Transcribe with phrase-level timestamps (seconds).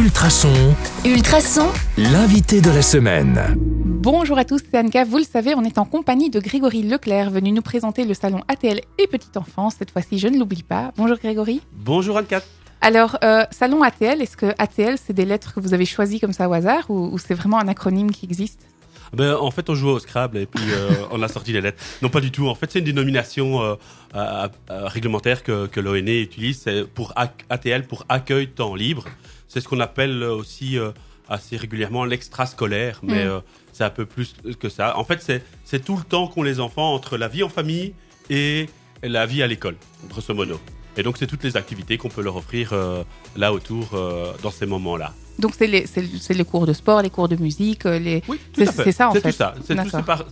[0.00, 0.74] Ultrason,
[1.04, 1.68] Ultrason,
[1.98, 3.38] l'invité de la semaine.
[3.58, 5.04] Bonjour à tous, c'est Anka.
[5.04, 8.40] Vous le savez, on est en compagnie de Grégory Leclerc, venu nous présenter le salon
[8.48, 9.74] ATL et Petite Enfance.
[9.78, 10.92] Cette fois-ci, je ne l'oublie pas.
[10.96, 11.60] Bonjour Grégory.
[11.74, 12.40] Bonjour Anne-Cat.
[12.80, 16.32] Alors, euh, salon ATL, est-ce que ATL, c'est des lettres que vous avez choisies comme
[16.32, 18.69] ça au hasard ou, ou c'est vraiment un acronyme qui existe?
[19.12, 21.82] Ben, en fait, on jouait au Scrabble et puis euh, on a sorti les lettres.
[22.02, 22.48] Non, pas du tout.
[22.48, 26.60] En fait, c'est une dénomination euh, réglementaire que, que l'ONE utilise.
[26.62, 27.12] C'est pour
[27.48, 29.04] ATL, pour accueil temps libre.
[29.48, 30.90] C'est ce qu'on appelle aussi euh,
[31.28, 33.28] assez régulièrement l'extrascolaire, mais Mm.
[33.28, 33.40] euh,
[33.72, 34.96] c'est un peu plus que ça.
[34.98, 37.94] En fait, c'est c'est tout le temps qu'ont les enfants entre la vie en famille
[38.28, 38.68] et
[39.02, 39.76] la vie à l'école,
[40.08, 40.60] grosso modo.
[40.96, 43.02] Et donc, c'est toutes les activités qu'on peut leur offrir euh,
[43.36, 45.14] là autour euh, dans ces moments-là.
[45.40, 48.22] Donc, c'est les, c'est- c'est les cours de sport, les cours de musique, euh, les...
[48.28, 49.30] Oui, tout C'est- c'est ça, en C'est fait.
[49.32, 49.54] tout ça.
[49.66, 49.74] C'est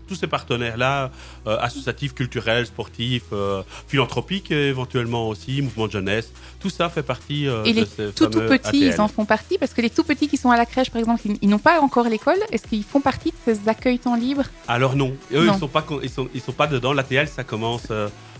[0.06, 1.10] tous ces, partenaires-là,
[1.46, 6.32] euh, associatifs, culturels, sportifs, euh, philanthropiques éventuellement aussi, mouvement de jeunesse.
[6.60, 9.24] Tout ça fait partie euh, Et de les ces tout tout petits, ils en font
[9.24, 11.48] partie Parce que les tout petits qui sont à la crèche, par exemple, ils, ils
[11.48, 12.38] n'ont pas encore l'école.
[12.52, 14.44] Est-ce qu'ils font partie de ces accueils temps libres?
[14.66, 15.54] Alors non, eux Non.
[15.54, 16.92] ils sont pas con- ils sont ils sont pas dedans.
[16.92, 17.86] L'ATL ça commence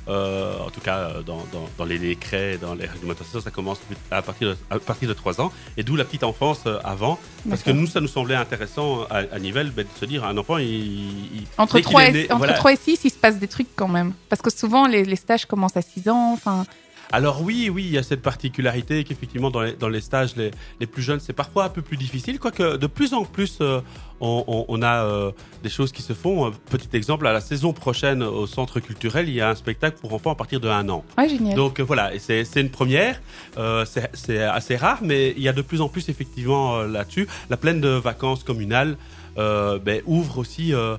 [0.08, 3.78] euh, en tout cas euh, dans, dans, dans les décrets, dans les réglementations, ça commence
[4.10, 7.18] à partir de, à partir de 3 ans et d'où la petite enfance euh, avant.
[7.48, 10.36] Parce que nous ça nous semblait intéressant à, à Nivelles ben, de se dire un
[10.38, 12.54] enfant il, il- Entre, dès qu'il 3 est et, entre voilà.
[12.54, 14.12] 3 et 6, il se passe des trucs quand même.
[14.28, 16.32] Parce que souvent, les, les stages commencent à 6 ans.
[16.32, 16.64] Enfin,
[17.12, 20.50] Alors oui, oui, il y a cette particularité qu'effectivement dans les, dans les stages les,
[20.80, 23.80] les plus jeunes, c'est parfois un peu plus difficile, quoique de plus en plus euh,
[24.20, 25.30] on, on- on a euh,
[25.62, 26.50] des choses qui se font.
[26.70, 30.12] Petit exemple, à la saison prochaine au centre culturel, il y a un spectacle pour
[30.14, 31.04] enfants à partir de 1 an.
[31.16, 31.54] ouais, génial.
[31.56, 33.20] Donc euh, voilà, et c'est une première,
[33.56, 37.26] euh, c'est assez rare, mais il y a de plus en plus effectivement euh, là-dessus.
[37.50, 38.96] La plaine de vacances communales
[39.38, 40.96] euh, ben, ouvre aussi euh,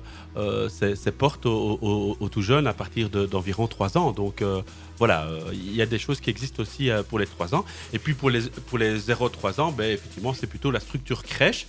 [0.70, 4.12] ses, ses portes aux, aux- aux tout jeunes à partir de- d'environ 3 ans.
[4.12, 4.62] Donc euh,
[4.98, 7.64] voilà, euh, il y a des choses qui existent aussi euh, pour les 3 ans.
[7.92, 11.66] Et puis pour les, pour les 0-3 ans, ben, effectivement, c'est plutôt la structure crèche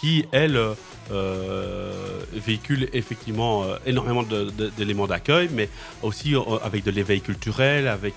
[0.00, 0.72] qui, elle, euh,
[1.12, 1.92] euh,
[2.32, 4.22] véhicule effectivement euh, énormément
[4.78, 5.68] d'éléments d'accueil, mais
[6.02, 8.14] aussi avec de l'éveil culturel, avec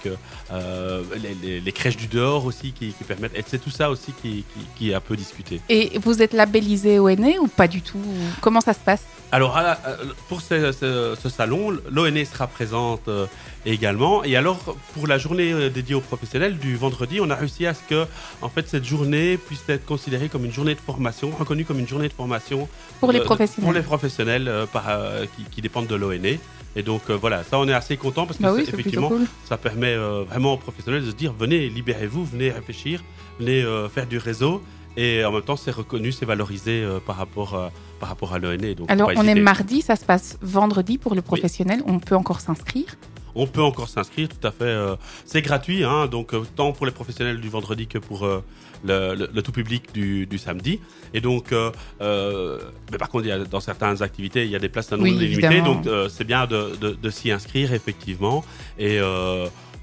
[0.51, 3.35] les, crèches du dehors aussi qui, permettent.
[3.37, 4.45] Et c'est tout ça aussi qui-
[4.77, 5.59] qui est un peu discuté.
[5.69, 7.99] Et vous êtes labellisé ONE ou pas du tout?
[8.41, 9.03] Comment ça se passe?
[9.33, 9.95] Alors, la- euh,
[10.29, 13.25] pour ce, ce- ce salon, l'ONE sera présente euh,
[13.65, 14.23] également.
[14.23, 14.59] Et alors,
[14.93, 18.05] pour la journée euh, dédiée aux professionnels du vendredi, on a réussi à ce que,
[18.43, 21.87] en fait, cette journée puisse être considérée comme une journée de formation, reconnue comme une
[21.87, 24.85] journée de formation pour les professionnels pour les professionnels par,
[25.35, 26.37] qui, qui dépendent de l'ONE.
[26.75, 29.25] Et donc euh, voilà, ça on est assez content parce que Bah oui, effectivement cool.
[29.47, 33.03] ça permet euh, vraiment aux professionnels de se dire venez, libérez-vous, venez réfléchir,
[33.39, 34.61] venez euh, faire du réseau.
[34.97, 37.67] Et en même temps, c'est reconnu, c'est valorisé euh, par rapport euh,
[37.99, 41.81] par rapport à faut Alors, on est mardi, ça se passe vendredi pour le professionnel.
[41.87, 42.95] On peut encore s'inscrire?
[43.35, 44.65] On peut encore s'inscrire, tout à fait.
[44.65, 44.95] euh,
[45.25, 48.43] c'est gratuit, hein, donc tant pour les professionnels du vendredi que pour euh,
[48.85, 50.79] le, le- le tout public du, du samedi.
[51.15, 51.71] Et donc, euh,
[52.91, 54.97] mais par contre, il y a, dans certaines activités, il y a des places à
[54.97, 58.43] nombre Oui, illimité, donc c'est bien de, de- de s'y inscrire effectivement.
[58.77, 58.99] Et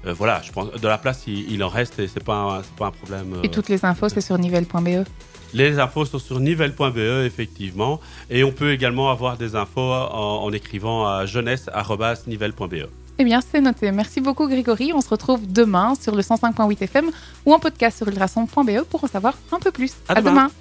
[0.05, 2.61] euh, euh, voilà, je pense de la place, il, il en reste et c'est pas
[2.63, 3.33] c'est pas un problème.
[3.35, 5.05] euh, Et toutes les infos, c'est sur nivelle.be.
[5.53, 7.99] les infos sont sur nivelle.be, effectivement.
[8.29, 12.87] Et on peut également avoir des infos en, en écrivant à jeunesse.nivelle.be.
[13.19, 13.91] Eh bien, c'est noté.
[13.91, 14.93] Merci beaucoup, Grégory.
[14.95, 17.11] On se retrouve demain sur le 105.8 FM
[17.45, 19.91] ou en podcast sur ultrason.be pour en savoir un peu plus.
[20.07, 20.31] À à demain.
[20.31, 20.51] demain.